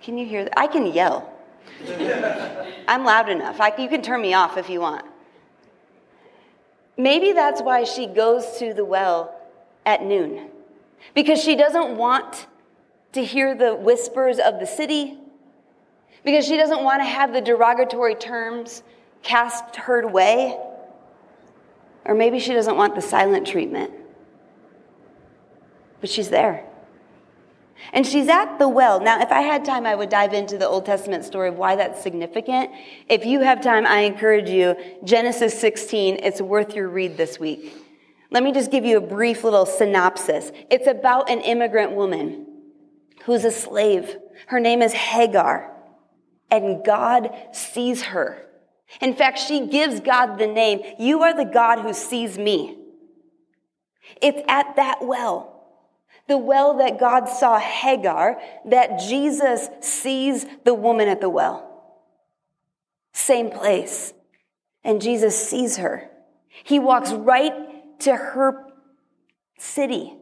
Can 0.00 0.16
you 0.16 0.24
hear 0.24 0.44
that? 0.44 0.58
I 0.58 0.66
can 0.66 0.86
yell. 0.86 1.30
I'm 2.88 3.04
loud 3.04 3.28
enough. 3.28 3.60
I, 3.60 3.76
you 3.76 3.90
can 3.90 4.00
turn 4.00 4.22
me 4.22 4.32
off 4.32 4.56
if 4.56 4.70
you 4.70 4.80
want. 4.80 5.04
Maybe 6.96 7.34
that's 7.34 7.60
why 7.60 7.84
she 7.84 8.06
goes 8.06 8.56
to 8.60 8.72
the 8.72 8.86
well 8.86 9.38
at 9.84 10.02
noon, 10.02 10.48
because 11.14 11.44
she 11.44 11.56
doesn't 11.56 11.98
want 11.98 12.46
to 13.12 13.22
hear 13.22 13.54
the 13.54 13.74
whispers 13.74 14.38
of 14.38 14.58
the 14.58 14.66
city, 14.66 15.18
because 16.24 16.46
she 16.46 16.56
doesn't 16.56 16.82
want 16.82 17.02
to 17.02 17.04
have 17.04 17.34
the 17.34 17.42
derogatory 17.42 18.14
terms 18.14 18.82
cast 19.22 19.76
her 19.76 20.08
way, 20.08 20.58
or 22.06 22.14
maybe 22.14 22.38
she 22.38 22.54
doesn't 22.54 22.78
want 22.78 22.94
the 22.94 23.02
silent 23.02 23.46
treatment. 23.46 23.92
But 26.00 26.08
she's 26.08 26.30
there. 26.30 26.64
And 27.92 28.06
she's 28.06 28.28
at 28.28 28.58
the 28.58 28.68
well. 28.68 29.00
Now, 29.00 29.20
if 29.20 29.32
I 29.32 29.40
had 29.40 29.64
time, 29.64 29.86
I 29.86 29.94
would 29.94 30.10
dive 30.10 30.32
into 30.32 30.58
the 30.58 30.68
Old 30.68 30.86
Testament 30.86 31.24
story 31.24 31.48
of 31.48 31.56
why 31.56 31.76
that's 31.76 32.02
significant. 32.02 32.70
If 33.08 33.24
you 33.24 33.40
have 33.40 33.60
time, 33.60 33.86
I 33.86 34.00
encourage 34.00 34.48
you, 34.48 34.76
Genesis 35.04 35.58
16, 35.58 36.16
it's 36.22 36.40
worth 36.40 36.74
your 36.74 36.88
read 36.88 37.16
this 37.16 37.40
week. 37.40 37.74
Let 38.30 38.42
me 38.42 38.52
just 38.52 38.70
give 38.70 38.84
you 38.84 38.98
a 38.98 39.00
brief 39.00 39.42
little 39.42 39.66
synopsis. 39.66 40.52
It's 40.70 40.86
about 40.86 41.30
an 41.30 41.40
immigrant 41.40 41.92
woman 41.92 42.46
who's 43.24 43.44
a 43.44 43.50
slave. 43.50 44.16
Her 44.46 44.60
name 44.60 44.82
is 44.82 44.92
Hagar, 44.92 45.72
and 46.50 46.84
God 46.84 47.30
sees 47.52 48.02
her. 48.02 48.46
In 49.00 49.14
fact, 49.14 49.38
she 49.38 49.66
gives 49.66 50.00
God 50.00 50.38
the 50.38 50.46
name, 50.46 50.80
You 50.98 51.22
are 51.22 51.34
the 51.34 51.44
God 51.44 51.80
who 51.80 51.92
sees 51.92 52.38
me. 52.38 52.76
It's 54.20 54.42
at 54.48 54.76
that 54.76 54.98
well 55.02 55.59
the 56.30 56.38
well 56.38 56.78
that 56.78 57.00
God 57.00 57.28
saw 57.28 57.58
Hagar, 57.58 58.40
that 58.66 59.00
Jesus 59.00 59.68
sees 59.80 60.46
the 60.64 60.72
woman 60.72 61.08
at 61.08 61.20
the 61.20 61.28
well. 61.28 61.68
Same 63.12 63.50
place. 63.50 64.14
And 64.84 65.02
Jesus 65.02 65.36
sees 65.36 65.78
her. 65.78 66.08
He 66.62 66.78
walks 66.78 67.12
right 67.12 67.52
to 68.02 68.14
her 68.14 68.64
city, 69.58 70.14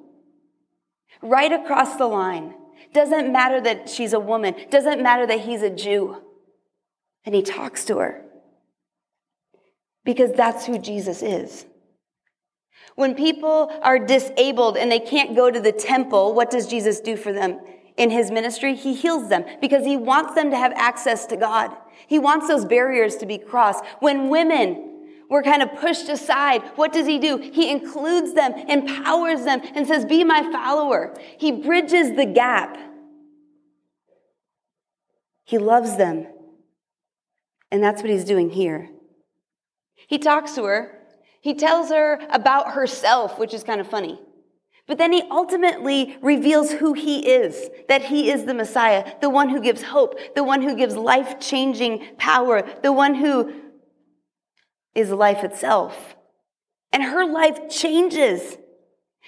right 1.21 1.53
across 1.53 1.97
the 1.97 2.07
line. 2.07 2.55
Doesn't 2.95 3.31
matter 3.31 3.61
that 3.61 3.91
she's 3.91 4.15
a 4.15 4.21
woman, 4.21 4.55
doesn't 4.71 5.03
matter 5.03 5.27
that 5.27 5.41
he's 5.41 5.63
a 5.63 5.71
Jew. 5.71 6.23
And 7.27 7.35
he 7.35 7.43
talks 7.43 7.85
to 7.85 7.99
her 7.99 8.25
because 10.05 10.33
that's 10.33 10.65
who 10.65 10.79
Jesus 10.79 11.23
is. 11.23 11.67
When 12.99 13.15
people 13.15 13.71
are 13.83 13.97
disabled 13.97 14.77
and 14.77 14.91
they 14.91 14.99
can't 14.99 15.37
go 15.37 15.53
to 15.53 15.61
the 15.61 15.71
temple, 15.71 16.35
what 16.35 16.51
does 16.51 16.67
Jesus 16.67 16.99
do 16.99 17.17
for 17.17 17.33
them? 17.33 17.61
In 17.97 18.11
his 18.11 18.33
ministry, 18.33 18.75
he 18.75 18.93
heals 18.93 19.29
them 19.29 19.45
because 19.61 19.87
he 19.87 19.97
wants 19.97 20.35
them 20.35 20.51
to 20.51 20.57
have 20.57 20.73
access 20.73 21.25
to 21.27 21.37
God. 21.37 21.71
He 22.09 22.19
wants 22.19 22.49
those 22.49 22.65
barriers 22.65 23.15
to 23.19 23.27
be 23.27 23.39
crossed. 23.39 23.85
When 24.01 24.31
women 24.31 25.13
were 25.31 25.45
kind 25.45 25.63
of 25.63 25.77
pushed 25.77 26.09
aside, 26.09 26.61
what 26.75 26.93
does 26.93 27.07
he 27.07 27.21
do? 27.21 27.37
He 27.37 27.71
includes 27.71 28.35
them, 28.35 28.53
empowers 28.69 29.45
them, 29.45 29.61
and 29.77 29.87
says, 29.87 30.05
Be 30.05 30.25
my 30.25 30.43
follower. 30.51 31.17
He 31.39 31.53
bridges 31.53 32.17
the 32.17 32.27
gap. 32.27 32.77
He 35.45 35.59
loves 35.59 35.97
them. 35.97 36.27
And 37.71 37.81
that's 37.81 38.03
what 38.03 38.11
he's 38.11 38.25
doing 38.25 38.51
here. 38.51 38.91
He 40.09 40.19
talks 40.19 40.57
to 40.57 40.65
her 40.65 40.98
he 41.49 41.55
tells 41.55 41.89
her 41.89 42.21
about 42.29 42.73
herself, 42.73 43.39
which 43.39 43.55
is 43.55 43.65
kind 43.65 43.81
of 43.81 43.89
funny. 43.89 44.21
But 44.87 44.99
then 44.99 45.13
he 45.13 45.23
ultimately 45.31 46.19
reveals 46.21 46.73
who 46.73 46.93
he 46.93 47.27
is, 47.27 47.71
that 47.89 48.03
he 48.03 48.31
is 48.31 48.45
the 48.45 48.53
Messiah, 48.53 49.15
the 49.23 49.31
one 49.31 49.49
who 49.49 49.59
gives 49.59 49.81
hope, 49.81 50.19
the 50.35 50.45
one 50.45 50.61
who 50.61 50.77
gives 50.77 50.95
life 50.95 51.41
changing 51.41 52.05
power, 52.19 52.69
the 52.83 52.93
one 52.93 53.15
who 53.15 53.55
is 54.95 55.09
life 55.09 55.43
itself. 55.43 56.17
And 56.93 57.03
her 57.03 57.25
life 57.25 57.71
changes. 57.71 58.59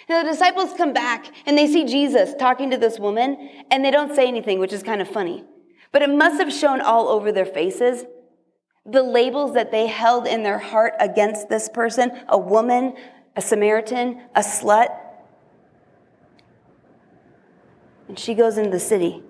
Now, 0.06 0.22
the 0.22 0.28
disciples 0.28 0.74
come 0.76 0.92
back 0.92 1.32
and 1.46 1.56
they 1.56 1.68
see 1.68 1.86
Jesus 1.86 2.34
talking 2.38 2.70
to 2.70 2.76
this 2.76 2.98
woman, 2.98 3.48
and 3.70 3.82
they 3.82 3.90
don't 3.90 4.14
say 4.14 4.28
anything, 4.28 4.58
which 4.58 4.74
is 4.74 4.82
kind 4.82 5.00
of 5.00 5.08
funny. 5.08 5.42
But 5.90 6.02
it 6.02 6.10
must 6.10 6.38
have 6.38 6.52
shown 6.52 6.82
all 6.82 7.08
over 7.08 7.32
their 7.32 7.46
faces 7.46 8.04
the 8.86 9.02
labels 9.02 9.54
that 9.54 9.70
they 9.70 9.86
held 9.86 10.26
in 10.26 10.42
their 10.42 10.58
heart 10.58 10.94
against 10.98 11.48
this 11.48 11.68
person 11.68 12.12
a 12.28 12.38
woman, 12.38 12.94
a 13.36 13.40
Samaritan, 13.40 14.22
a 14.34 14.40
slut. 14.40 14.88
And 18.08 18.18
she 18.18 18.34
goes 18.34 18.58
into 18.58 18.70
the 18.70 18.80
city 18.80 19.22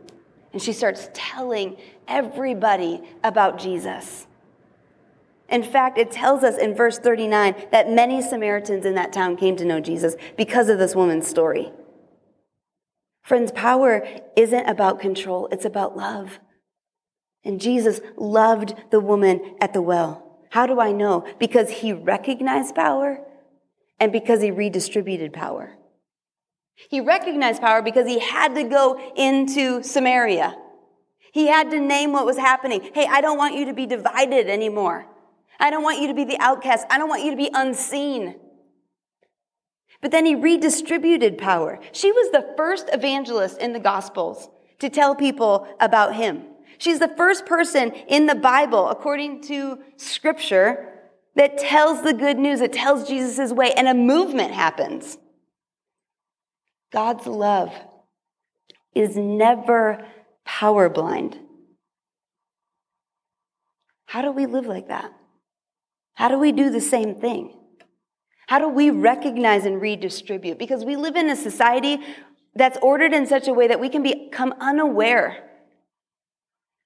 and 0.52 0.60
she 0.60 0.72
starts 0.72 1.10
telling 1.12 1.76
everybody 2.08 3.02
about 3.22 3.58
Jesus. 3.58 4.26
In 5.48 5.62
fact, 5.64 5.98
it 5.98 6.10
tells 6.12 6.44
us 6.44 6.56
in 6.56 6.74
verse 6.74 6.98
39 6.98 7.54
that 7.72 7.90
many 7.90 8.22
Samaritans 8.22 8.86
in 8.86 8.94
that 8.94 9.12
town 9.12 9.36
came 9.36 9.56
to 9.56 9.64
know 9.64 9.80
Jesus 9.80 10.14
because 10.36 10.68
of 10.68 10.78
this 10.78 10.94
woman's 10.94 11.26
story. 11.26 11.72
Friends, 13.22 13.52
power 13.52 14.06
isn't 14.36 14.68
about 14.68 15.00
control, 15.00 15.48
it's 15.50 15.64
about 15.64 15.96
love. 15.96 16.38
And 17.44 17.60
Jesus 17.60 18.00
loved 18.16 18.74
the 18.90 19.00
woman 19.00 19.56
at 19.60 19.72
the 19.72 19.82
well. 19.82 20.26
How 20.50 20.66
do 20.66 20.80
I 20.80 20.92
know? 20.92 21.26
Because 21.38 21.70
he 21.70 21.92
recognized 21.92 22.74
power 22.74 23.20
and 23.98 24.12
because 24.12 24.42
he 24.42 24.50
redistributed 24.50 25.32
power. 25.32 25.76
He 26.74 27.00
recognized 27.00 27.60
power 27.60 27.82
because 27.82 28.06
he 28.06 28.18
had 28.18 28.54
to 28.54 28.64
go 28.64 29.12
into 29.16 29.82
Samaria. 29.82 30.56
He 31.32 31.46
had 31.46 31.70
to 31.70 31.78
name 31.78 32.12
what 32.12 32.26
was 32.26 32.36
happening. 32.36 32.90
Hey, 32.94 33.06
I 33.08 33.20
don't 33.20 33.38
want 33.38 33.54
you 33.54 33.66
to 33.66 33.74
be 33.74 33.86
divided 33.86 34.48
anymore. 34.48 35.06
I 35.58 35.70
don't 35.70 35.82
want 35.82 36.00
you 36.00 36.08
to 36.08 36.14
be 36.14 36.24
the 36.24 36.38
outcast. 36.40 36.86
I 36.90 36.98
don't 36.98 37.08
want 37.08 37.24
you 37.24 37.30
to 37.30 37.36
be 37.36 37.50
unseen. 37.52 38.34
But 40.00 40.10
then 40.10 40.24
he 40.24 40.34
redistributed 40.34 41.36
power. 41.36 41.78
She 41.92 42.10
was 42.10 42.32
the 42.32 42.54
first 42.56 42.88
evangelist 42.92 43.58
in 43.58 43.72
the 43.72 43.80
Gospels 43.80 44.48
to 44.78 44.88
tell 44.88 45.14
people 45.14 45.68
about 45.78 46.16
him. 46.16 46.44
She's 46.80 46.98
the 46.98 47.08
first 47.08 47.44
person 47.44 47.92
in 48.08 48.24
the 48.24 48.34
Bible, 48.34 48.88
according 48.88 49.42
to 49.42 49.80
scripture, 49.98 50.88
that 51.36 51.58
tells 51.58 52.02
the 52.02 52.14
good 52.14 52.38
news, 52.38 52.60
that 52.60 52.72
tells 52.72 53.06
Jesus' 53.06 53.52
way, 53.52 53.74
and 53.74 53.86
a 53.86 53.92
movement 53.92 54.52
happens. 54.52 55.18
God's 56.90 57.26
love 57.26 57.70
is 58.94 59.14
never 59.14 60.06
power 60.46 60.88
blind. 60.88 61.38
How 64.06 64.22
do 64.22 64.32
we 64.32 64.46
live 64.46 64.64
like 64.66 64.88
that? 64.88 65.12
How 66.14 66.28
do 66.28 66.38
we 66.38 66.50
do 66.50 66.70
the 66.70 66.80
same 66.80 67.14
thing? 67.14 67.58
How 68.46 68.58
do 68.58 68.68
we 68.68 68.88
recognize 68.88 69.66
and 69.66 69.82
redistribute? 69.82 70.58
Because 70.58 70.86
we 70.86 70.96
live 70.96 71.14
in 71.14 71.28
a 71.28 71.36
society 71.36 71.98
that's 72.54 72.78
ordered 72.80 73.12
in 73.12 73.26
such 73.26 73.48
a 73.48 73.52
way 73.52 73.68
that 73.68 73.80
we 73.80 73.90
can 73.90 74.02
become 74.02 74.54
unaware 74.60 75.49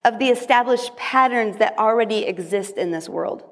of 0.04 0.18
the 0.18 0.28
established 0.28 0.96
patterns 0.96 1.58
that 1.58 1.78
already 1.78 2.24
exist 2.24 2.76
in 2.76 2.90
this 2.90 3.08
world. 3.08 3.42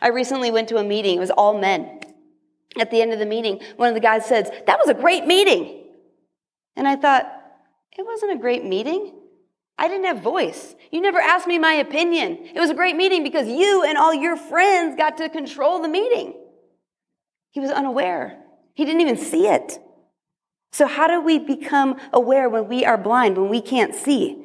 I 0.00 0.08
recently 0.08 0.50
went 0.50 0.68
to 0.68 0.76
a 0.76 0.84
meeting, 0.84 1.16
it 1.16 1.20
was 1.20 1.30
all 1.30 1.58
men. 1.58 2.00
At 2.78 2.90
the 2.90 3.00
end 3.00 3.12
of 3.12 3.20
the 3.20 3.26
meeting, 3.26 3.60
one 3.76 3.88
of 3.88 3.94
the 3.94 4.00
guys 4.00 4.26
says, 4.26 4.50
That 4.66 4.78
was 4.78 4.88
a 4.88 4.94
great 4.94 5.26
meeting. 5.26 5.84
And 6.76 6.88
I 6.88 6.96
thought, 6.96 7.24
It 7.96 8.04
wasn't 8.04 8.32
a 8.32 8.38
great 8.38 8.64
meeting. 8.64 9.12
I 9.78 9.88
didn't 9.88 10.06
have 10.06 10.20
voice. 10.20 10.74
You 10.90 11.00
never 11.00 11.18
asked 11.18 11.46
me 11.46 11.58
my 11.58 11.74
opinion. 11.74 12.38
It 12.54 12.60
was 12.60 12.70
a 12.70 12.74
great 12.74 12.96
meeting 12.96 13.22
because 13.22 13.48
you 13.48 13.84
and 13.84 13.98
all 13.98 14.14
your 14.14 14.36
friends 14.36 14.96
got 14.96 15.16
to 15.18 15.28
control 15.28 15.82
the 15.82 15.88
meeting. 15.88 16.34
He 17.50 17.60
was 17.60 17.70
unaware. 17.70 18.40
He 18.74 18.84
didn't 18.84 19.00
even 19.00 19.16
see 19.16 19.46
it. 19.46 19.78
So, 20.72 20.88
how 20.88 21.06
do 21.06 21.20
we 21.20 21.38
become 21.38 21.96
aware 22.12 22.48
when 22.48 22.68
we 22.68 22.84
are 22.84 22.98
blind, 22.98 23.38
when 23.38 23.48
we 23.48 23.60
can't 23.60 23.94
see? 23.94 24.43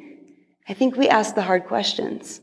I 0.69 0.73
think 0.73 0.95
we 0.95 1.09
ask 1.09 1.33
the 1.33 1.41
hard 1.41 1.65
questions. 1.65 2.41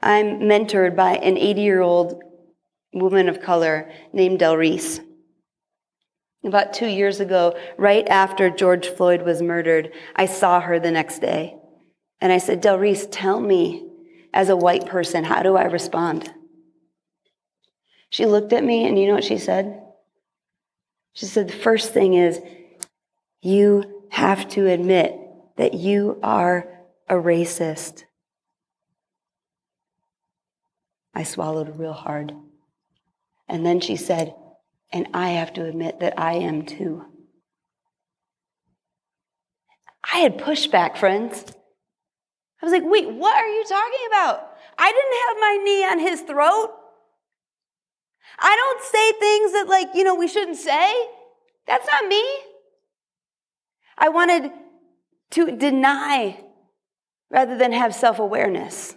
I'm 0.00 0.42
mentored 0.42 0.94
by 0.94 1.16
an 1.16 1.36
80 1.36 1.60
year 1.60 1.80
old 1.80 2.22
woman 2.94 3.28
of 3.28 3.42
color 3.42 3.90
named 4.12 4.38
Del 4.38 4.56
Reese. 4.56 5.00
About 6.44 6.72
two 6.72 6.86
years 6.86 7.18
ago, 7.18 7.58
right 7.76 8.08
after 8.08 8.48
George 8.48 8.88
Floyd 8.88 9.22
was 9.22 9.42
murdered, 9.42 9.92
I 10.14 10.26
saw 10.26 10.60
her 10.60 10.78
the 10.78 10.92
next 10.92 11.18
day. 11.18 11.56
And 12.20 12.32
I 12.32 12.38
said, 12.38 12.60
Del 12.60 12.78
Reese, 12.78 13.08
tell 13.10 13.40
me, 13.40 13.84
as 14.32 14.50
a 14.50 14.56
white 14.56 14.86
person, 14.86 15.24
how 15.24 15.42
do 15.42 15.56
I 15.56 15.64
respond? 15.64 16.32
She 18.08 18.24
looked 18.24 18.52
at 18.52 18.62
me, 18.62 18.86
and 18.86 18.96
you 18.96 19.08
know 19.08 19.14
what 19.14 19.24
she 19.24 19.38
said? 19.38 19.82
She 21.12 21.26
said, 21.26 21.48
The 21.48 21.54
first 21.54 21.92
thing 21.92 22.14
is, 22.14 22.40
you 23.42 24.06
have 24.10 24.48
to 24.50 24.68
admit 24.68 25.27
that 25.58 25.74
you 25.74 26.18
are 26.22 26.66
a 27.08 27.14
racist. 27.14 28.04
I 31.14 31.24
swallowed 31.24 31.78
real 31.78 31.92
hard. 31.92 32.32
And 33.48 33.66
then 33.66 33.80
she 33.80 33.96
said, 33.96 34.34
and 34.92 35.08
I 35.12 35.30
have 35.30 35.52
to 35.54 35.64
admit 35.64 36.00
that 36.00 36.18
I 36.18 36.34
am 36.34 36.64
too. 36.64 37.04
I 40.10 40.18
had 40.18 40.38
pushback, 40.38 40.96
friends. 40.96 41.44
I 42.62 42.66
was 42.66 42.72
like, 42.72 42.84
wait, 42.84 43.10
what 43.10 43.36
are 43.36 43.48
you 43.48 43.64
talking 43.64 44.06
about? 44.08 44.50
I 44.78 44.92
didn't 44.92 45.26
have 45.26 45.36
my 45.40 45.64
knee 45.64 45.84
on 45.84 45.98
his 45.98 46.20
throat. 46.22 46.70
I 48.38 48.56
don't 48.56 48.82
say 48.84 49.12
things 49.18 49.52
that, 49.52 49.68
like, 49.68 49.88
you 49.94 50.04
know, 50.04 50.14
we 50.14 50.28
shouldn't 50.28 50.56
say. 50.56 50.94
That's 51.66 51.86
not 51.86 52.06
me. 52.06 52.24
I 53.98 54.08
wanted 54.08 54.50
to 55.30 55.50
deny 55.50 56.44
rather 57.30 57.56
than 57.56 57.72
have 57.72 57.94
self 57.94 58.18
awareness. 58.18 58.94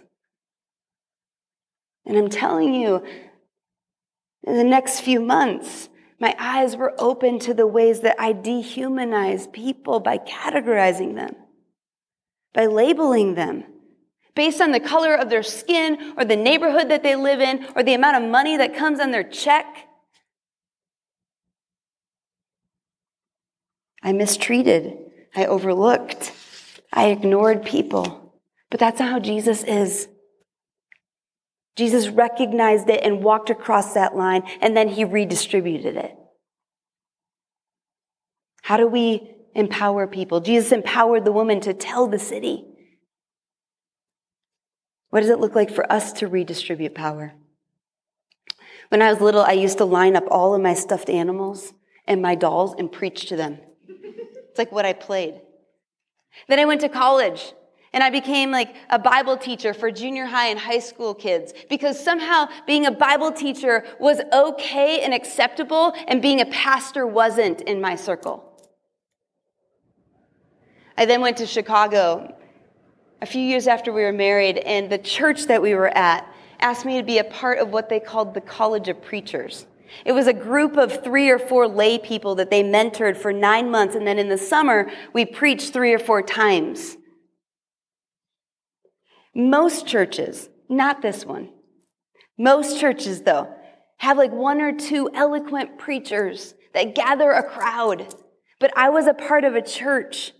And 2.04 2.16
I'm 2.18 2.30
telling 2.30 2.74
you, 2.74 3.04
in 4.44 4.56
the 4.56 4.64
next 4.64 5.00
few 5.00 5.20
months, 5.20 5.88
my 6.18 6.34
eyes 6.38 6.76
were 6.76 6.94
open 6.98 7.38
to 7.40 7.54
the 7.54 7.66
ways 7.66 8.00
that 8.00 8.16
I 8.18 8.32
dehumanize 8.32 9.52
people 9.52 10.00
by 10.00 10.18
categorizing 10.18 11.14
them, 11.14 11.34
by 12.52 12.66
labeling 12.66 13.34
them 13.34 13.64
based 14.34 14.60
on 14.60 14.72
the 14.72 14.80
color 14.80 15.14
of 15.14 15.30
their 15.30 15.42
skin 15.42 16.14
or 16.16 16.24
the 16.24 16.36
neighborhood 16.36 16.88
that 16.88 17.02
they 17.02 17.16
live 17.16 17.40
in 17.40 17.66
or 17.76 17.82
the 17.82 17.94
amount 17.94 18.22
of 18.22 18.30
money 18.30 18.56
that 18.56 18.76
comes 18.76 18.98
on 18.98 19.10
their 19.10 19.24
check. 19.24 19.88
I 24.02 24.12
mistreated. 24.12 25.11
I 25.34 25.46
overlooked. 25.46 26.32
I 26.92 27.06
ignored 27.06 27.64
people. 27.64 28.40
But 28.70 28.80
that's 28.80 29.00
not 29.00 29.10
how 29.10 29.20
Jesus 29.20 29.64
is. 29.64 30.08
Jesus 31.76 32.08
recognized 32.08 32.88
it 32.90 33.02
and 33.02 33.22
walked 33.22 33.48
across 33.48 33.94
that 33.94 34.14
line, 34.14 34.42
and 34.60 34.76
then 34.76 34.88
he 34.88 35.04
redistributed 35.04 35.96
it. 35.96 36.14
How 38.62 38.76
do 38.76 38.86
we 38.86 39.34
empower 39.54 40.06
people? 40.06 40.40
Jesus 40.40 40.72
empowered 40.72 41.24
the 41.24 41.32
woman 41.32 41.60
to 41.60 41.74
tell 41.74 42.06
the 42.06 42.18
city. 42.18 42.64
What 45.10 45.20
does 45.20 45.30
it 45.30 45.40
look 45.40 45.54
like 45.54 45.70
for 45.70 45.90
us 45.90 46.12
to 46.14 46.28
redistribute 46.28 46.94
power? 46.94 47.32
When 48.88 49.02
I 49.02 49.10
was 49.10 49.20
little, 49.20 49.42
I 49.42 49.52
used 49.52 49.78
to 49.78 49.84
line 49.84 50.16
up 50.16 50.24
all 50.30 50.54
of 50.54 50.62
my 50.62 50.74
stuffed 50.74 51.08
animals 51.08 51.72
and 52.06 52.20
my 52.20 52.34
dolls 52.34 52.74
and 52.78 52.92
preach 52.92 53.26
to 53.26 53.36
them. 53.36 53.58
It's 54.52 54.58
like 54.58 54.70
what 54.70 54.84
I 54.84 54.92
played. 54.92 55.40
Then 56.46 56.58
I 56.58 56.66
went 56.66 56.82
to 56.82 56.90
college 56.90 57.54
and 57.94 58.04
I 58.04 58.10
became 58.10 58.50
like 58.50 58.76
a 58.90 58.98
Bible 58.98 59.38
teacher 59.38 59.72
for 59.72 59.90
junior 59.90 60.26
high 60.26 60.48
and 60.48 60.58
high 60.58 60.78
school 60.78 61.14
kids 61.14 61.54
because 61.70 61.98
somehow 61.98 62.48
being 62.66 62.84
a 62.84 62.90
Bible 62.90 63.32
teacher 63.32 63.86
was 63.98 64.20
okay 64.30 65.00
and 65.00 65.14
acceptable 65.14 65.94
and 66.06 66.20
being 66.20 66.42
a 66.42 66.46
pastor 66.46 67.06
wasn't 67.06 67.62
in 67.62 67.80
my 67.80 67.96
circle. 67.96 68.44
I 70.98 71.06
then 71.06 71.22
went 71.22 71.38
to 71.38 71.46
Chicago 71.46 72.36
a 73.22 73.26
few 73.26 73.40
years 73.40 73.66
after 73.66 73.90
we 73.90 74.02
were 74.02 74.12
married 74.12 74.58
and 74.58 74.92
the 74.92 74.98
church 74.98 75.46
that 75.46 75.62
we 75.62 75.74
were 75.74 75.96
at 75.96 76.30
asked 76.60 76.84
me 76.84 76.98
to 76.98 77.02
be 77.02 77.16
a 77.16 77.24
part 77.24 77.58
of 77.58 77.70
what 77.70 77.88
they 77.88 78.00
called 78.00 78.34
the 78.34 78.42
College 78.42 78.90
of 78.90 79.00
Preachers. 79.00 79.64
It 80.04 80.12
was 80.12 80.26
a 80.26 80.32
group 80.32 80.76
of 80.76 81.02
three 81.04 81.30
or 81.30 81.38
four 81.38 81.68
lay 81.68 81.98
people 81.98 82.34
that 82.36 82.50
they 82.50 82.62
mentored 82.62 83.16
for 83.16 83.32
nine 83.32 83.70
months, 83.70 83.94
and 83.94 84.06
then 84.06 84.18
in 84.18 84.28
the 84.28 84.38
summer, 84.38 84.90
we 85.12 85.24
preached 85.24 85.72
three 85.72 85.92
or 85.92 85.98
four 85.98 86.22
times. 86.22 86.96
Most 89.34 89.86
churches, 89.86 90.48
not 90.68 91.02
this 91.02 91.24
one, 91.24 91.50
most 92.38 92.80
churches, 92.80 93.22
though, 93.22 93.54
have 93.98 94.18
like 94.18 94.32
one 94.32 94.60
or 94.60 94.72
two 94.72 95.08
eloquent 95.14 95.78
preachers 95.78 96.54
that 96.74 96.94
gather 96.94 97.30
a 97.30 97.42
crowd. 97.42 98.14
But 98.58 98.76
I 98.76 98.88
was 98.88 99.06
a 99.06 99.14
part 99.14 99.44
of 99.44 99.54
a 99.54 99.62
church 99.62 100.32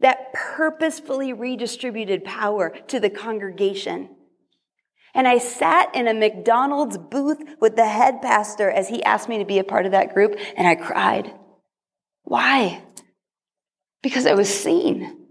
that 0.00 0.32
purposefully 0.32 1.32
redistributed 1.32 2.24
power 2.24 2.70
to 2.88 2.98
the 2.98 3.10
congregation. 3.10 4.15
And 5.16 5.26
I 5.26 5.38
sat 5.38 5.94
in 5.94 6.06
a 6.06 6.12
McDonald's 6.12 6.98
booth 6.98 7.42
with 7.58 7.74
the 7.74 7.88
head 7.88 8.20
pastor 8.20 8.70
as 8.70 8.88
he 8.88 9.02
asked 9.02 9.30
me 9.30 9.38
to 9.38 9.46
be 9.46 9.58
a 9.58 9.64
part 9.64 9.86
of 9.86 9.92
that 9.92 10.12
group, 10.12 10.38
and 10.58 10.68
I 10.68 10.74
cried. 10.74 11.32
Why? 12.24 12.82
Because 14.02 14.26
I 14.26 14.34
was 14.34 14.52
seen. 14.52 15.26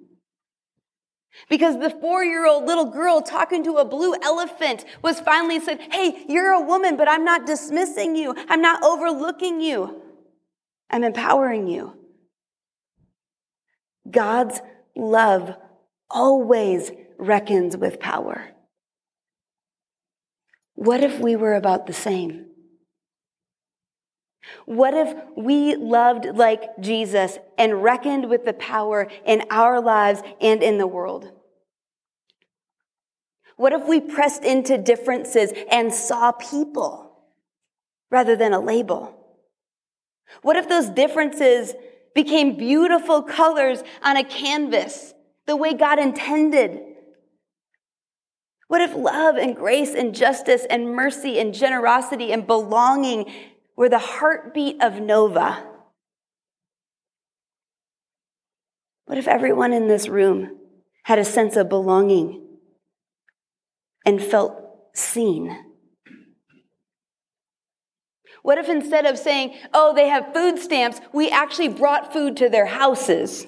Because 1.49 1.79
the 1.79 1.91
four 1.91 2.25
year 2.25 2.47
old 2.47 2.65
little 2.65 2.89
girl 2.89 3.21
talking 3.21 3.63
to 3.65 3.73
a 3.73 3.85
blue 3.85 4.15
elephant 4.23 4.85
was 5.03 5.19
finally 5.19 5.59
said, 5.59 5.79
Hey, 5.91 6.25
you're 6.27 6.53
a 6.53 6.65
woman, 6.65 6.97
but 6.97 7.07
I'm 7.07 7.23
not 7.23 7.45
dismissing 7.45 8.15
you. 8.15 8.33
I'm 8.49 8.61
not 8.61 8.83
overlooking 8.83 9.61
you. 9.61 10.01
I'm 10.89 11.03
empowering 11.03 11.67
you. 11.67 11.93
God's 14.09 14.61
love 14.95 15.55
always 16.09 16.91
reckons 17.19 17.77
with 17.77 17.99
power. 17.99 18.54
What 20.75 21.03
if 21.03 21.19
we 21.19 21.35
were 21.35 21.55
about 21.55 21.87
the 21.87 21.93
same? 21.93 22.45
What 24.65 24.93
if 24.93 25.13
we 25.35 25.75
loved 25.75 26.25
like 26.35 26.63
Jesus 26.79 27.39
and 27.57 27.81
reckoned 27.81 28.29
with 28.29 28.45
the 28.45 28.53
power 28.53 29.09
in 29.25 29.43
our 29.49 29.81
lives 29.81 30.21
and 30.39 30.61
in 30.61 30.77
the 30.77 30.87
world? 30.87 31.31
What 33.57 33.73
if 33.73 33.87
we 33.87 34.01
pressed 34.01 34.43
into 34.43 34.77
differences 34.77 35.53
and 35.71 35.93
saw 35.93 36.33
people 36.33 37.19
rather 38.11 38.35
than 38.35 38.53
a 38.53 38.59
label? 38.59 39.15
What 40.41 40.57
if 40.57 40.67
those 40.67 40.89
differences 40.89 41.73
became 42.13 42.57
beautiful 42.57 43.23
colors 43.23 43.83
on 44.03 44.17
a 44.17 44.23
canvas 44.23 45.13
the 45.47 45.55
way 45.55 45.73
God 45.73 45.99
intended? 45.99 46.81
What 48.67 48.81
if 48.81 48.95
love 48.95 49.35
and 49.35 49.55
grace 49.55 49.93
and 49.93 50.15
justice 50.15 50.65
and 50.69 50.95
mercy 50.95 51.39
and 51.39 51.53
generosity 51.53 52.31
and 52.31 52.47
belonging 52.47 53.31
were 53.75 53.89
the 53.89 53.99
heartbeat 53.99 54.81
of 54.81 54.99
Nova? 54.99 55.63
What 59.05 59.17
if 59.19 59.27
everyone 59.27 59.71
in 59.71 59.87
this 59.87 60.07
room 60.07 60.57
had 61.03 61.19
a 61.19 61.25
sense 61.25 61.55
of 61.55 61.69
belonging 61.69 62.41
and 64.03 64.21
felt 64.21 64.59
seen? 64.93 65.55
What 68.41 68.57
if 68.57 68.67
instead 68.67 69.05
of 69.05 69.17
saying, 69.17 69.55
oh, 69.73 69.93
they 69.93 70.07
have 70.07 70.33
food 70.33 70.59
stamps, 70.59 71.01
we 71.13 71.29
actually 71.29 71.67
brought 71.67 72.13
food 72.13 72.37
to 72.37 72.49
their 72.49 72.65
houses? 72.65 73.45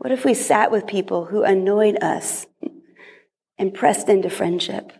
What 0.00 0.12
if 0.12 0.24
we 0.24 0.32
sat 0.32 0.70
with 0.70 0.86
people 0.86 1.26
who 1.26 1.42
annoyed 1.42 2.02
us 2.02 2.46
and 3.58 3.74
pressed 3.74 4.08
into 4.08 4.30
friendship? 4.30 4.94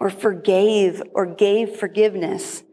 Or 0.00 0.10
forgave 0.10 1.00
or 1.14 1.24
gave 1.24 1.76
forgiveness 1.76 2.64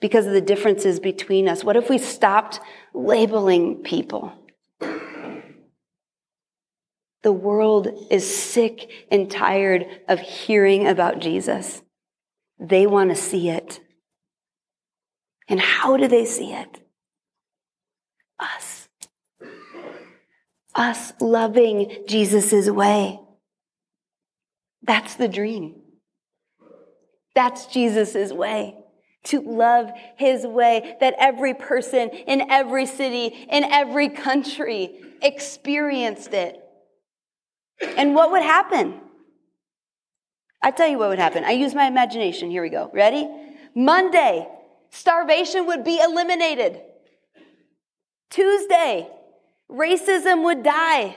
because 0.00 0.24
of 0.24 0.32
the 0.32 0.40
differences 0.40 1.00
between 1.00 1.50
us? 1.50 1.62
What 1.62 1.76
if 1.76 1.90
we 1.90 1.98
stopped 1.98 2.60
labeling 2.94 3.82
people? 3.82 4.32
The 7.22 7.32
world 7.32 7.88
is 8.10 8.24
sick 8.34 8.90
and 9.10 9.30
tired 9.30 9.84
of 10.08 10.18
hearing 10.18 10.86
about 10.86 11.18
Jesus. 11.18 11.82
They 12.58 12.86
want 12.86 13.10
to 13.10 13.16
see 13.16 13.50
it. 13.50 13.80
And 15.46 15.60
how 15.60 15.98
do 15.98 16.08
they 16.08 16.24
see 16.24 16.54
it? 16.54 16.80
Us. 18.40 18.73
Us 20.74 21.12
loving 21.20 22.04
Jesus' 22.08 22.68
way. 22.68 23.20
That's 24.82 25.14
the 25.14 25.28
dream. 25.28 25.76
That's 27.34 27.66
Jesus' 27.66 28.32
way. 28.32 28.76
To 29.24 29.40
love 29.40 29.90
his 30.16 30.46
way 30.46 30.96
that 31.00 31.14
every 31.18 31.54
person 31.54 32.10
in 32.10 32.50
every 32.50 32.86
city, 32.86 33.26
in 33.50 33.64
every 33.64 34.10
country 34.10 35.00
experienced 35.22 36.34
it. 36.34 36.60
And 37.96 38.14
what 38.14 38.30
would 38.30 38.42
happen? 38.42 39.00
I 40.62 40.70
tell 40.70 40.88
you 40.88 40.98
what 40.98 41.08
would 41.08 41.18
happen. 41.18 41.44
I 41.44 41.52
use 41.52 41.74
my 41.74 41.86
imagination. 41.86 42.50
Here 42.50 42.62
we 42.62 42.70
go. 42.70 42.90
Ready? 42.92 43.28
Monday, 43.74 44.46
starvation 44.90 45.66
would 45.66 45.84
be 45.84 46.00
eliminated. 46.00 46.80
Tuesday, 48.30 49.08
racism 49.70 50.44
would 50.44 50.62
die. 50.62 51.16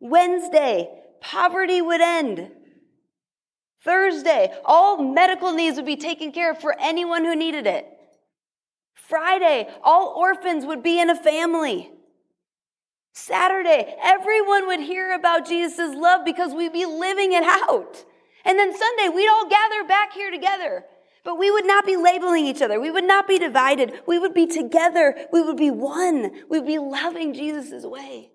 Wednesday, 0.00 0.88
poverty 1.20 1.80
would 1.80 2.00
end. 2.00 2.50
Thursday, 3.84 4.52
all 4.64 5.02
medical 5.02 5.52
needs 5.52 5.76
would 5.76 5.86
be 5.86 5.96
taken 5.96 6.32
care 6.32 6.50
of 6.50 6.60
for 6.60 6.74
anyone 6.78 7.24
who 7.24 7.36
needed 7.36 7.66
it. 7.66 7.86
Friday, 8.94 9.68
all 9.84 10.14
orphans 10.16 10.66
would 10.66 10.82
be 10.82 11.00
in 11.00 11.08
a 11.08 11.16
family. 11.16 11.90
Saturday, 13.12 13.96
everyone 14.02 14.66
would 14.66 14.80
hear 14.80 15.14
about 15.14 15.46
Jesus' 15.46 15.94
love 15.94 16.24
because 16.24 16.52
we'd 16.52 16.72
be 16.72 16.84
living 16.84 17.32
it 17.32 17.44
out. 17.44 18.04
And 18.44 18.58
then 18.58 18.76
Sunday, 18.76 19.08
we'd 19.08 19.28
all 19.28 19.48
gather 19.48 19.84
back 19.84 20.12
here 20.12 20.30
together. 20.30 20.84
But 21.26 21.40
we 21.40 21.50
would 21.50 21.66
not 21.66 21.84
be 21.84 21.96
labeling 21.96 22.46
each 22.46 22.62
other. 22.62 22.80
We 22.80 22.92
would 22.92 23.02
not 23.02 23.26
be 23.26 23.36
divided. 23.36 24.00
We 24.06 24.16
would 24.16 24.32
be 24.32 24.46
together. 24.46 25.16
We 25.32 25.42
would 25.42 25.56
be 25.56 25.72
one. 25.72 26.30
We 26.48 26.60
would 26.60 26.66
be 26.68 26.78
loving 26.78 27.34
Jesus' 27.34 27.84
way. 27.84 28.30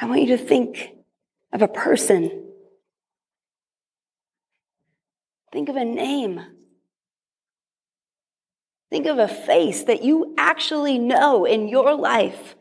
I 0.00 0.06
want 0.06 0.22
you 0.22 0.28
to 0.28 0.38
think 0.38 0.92
of 1.52 1.60
a 1.60 1.68
person. 1.68 2.46
Think 5.52 5.68
of 5.68 5.76
a 5.76 5.84
name. 5.84 6.40
Think 8.88 9.04
of 9.04 9.18
a 9.18 9.28
face 9.28 9.82
that 9.82 10.02
you 10.02 10.34
actually 10.38 10.98
know 10.98 11.44
in 11.44 11.68
your 11.68 11.94
life. 11.94 12.56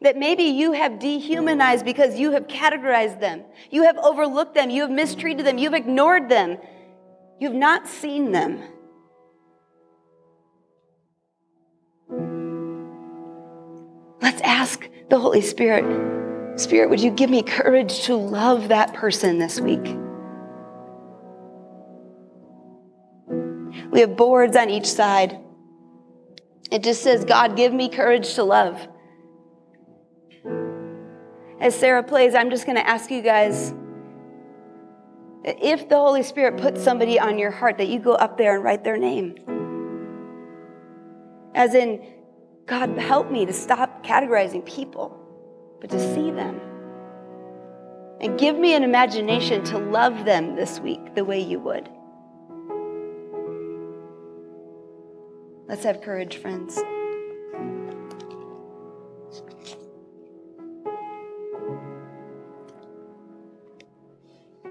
That 0.00 0.16
maybe 0.16 0.44
you 0.44 0.72
have 0.72 1.00
dehumanized 1.00 1.84
because 1.84 2.18
you 2.18 2.30
have 2.32 2.46
categorized 2.46 3.20
them. 3.20 3.42
You 3.70 3.82
have 3.82 3.98
overlooked 3.98 4.54
them. 4.54 4.70
You 4.70 4.82
have 4.82 4.90
mistreated 4.90 5.44
them. 5.44 5.58
You've 5.58 5.74
ignored 5.74 6.28
them. 6.28 6.58
You've 7.40 7.54
not 7.54 7.88
seen 7.88 8.32
them. 8.32 8.62
Let's 14.20 14.40
ask 14.42 14.88
the 15.10 15.18
Holy 15.18 15.40
Spirit 15.40 15.84
Spirit, 16.58 16.90
would 16.90 17.00
you 17.00 17.12
give 17.12 17.30
me 17.30 17.42
courage 17.42 18.02
to 18.04 18.16
love 18.16 18.68
that 18.68 18.92
person 18.92 19.38
this 19.38 19.60
week? 19.60 19.96
We 23.92 24.00
have 24.00 24.16
boards 24.16 24.56
on 24.56 24.68
each 24.68 24.86
side. 24.86 25.38
It 26.72 26.82
just 26.82 27.02
says, 27.02 27.24
God, 27.24 27.56
give 27.56 27.72
me 27.72 27.88
courage 27.88 28.34
to 28.34 28.42
love. 28.42 28.86
As 31.60 31.74
Sarah 31.74 32.02
plays, 32.02 32.34
I'm 32.34 32.50
just 32.50 32.66
going 32.66 32.76
to 32.76 32.86
ask 32.86 33.10
you 33.10 33.20
guys 33.20 33.74
if 35.44 35.88
the 35.88 35.96
Holy 35.96 36.22
Spirit 36.22 36.60
puts 36.60 36.82
somebody 36.82 37.18
on 37.18 37.38
your 37.38 37.50
heart, 37.50 37.78
that 37.78 37.88
you 37.88 37.98
go 37.98 38.12
up 38.12 38.36
there 38.38 38.54
and 38.54 38.64
write 38.64 38.84
their 38.84 38.96
name. 38.96 39.36
As 41.54 41.74
in, 41.74 42.06
God, 42.66 42.96
help 42.98 43.30
me 43.30 43.46
to 43.46 43.52
stop 43.52 44.04
categorizing 44.04 44.64
people, 44.66 45.18
but 45.80 45.90
to 45.90 46.14
see 46.14 46.30
them. 46.30 46.60
And 48.20 48.38
give 48.38 48.58
me 48.58 48.74
an 48.74 48.82
imagination 48.82 49.64
to 49.64 49.78
love 49.78 50.24
them 50.24 50.54
this 50.54 50.80
week 50.80 51.14
the 51.14 51.24
way 51.24 51.40
you 51.40 51.60
would. 51.60 51.88
Let's 55.68 55.84
have 55.84 56.02
courage, 56.02 56.36
friends. 56.38 56.78